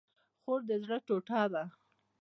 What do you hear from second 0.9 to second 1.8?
ټوټه ده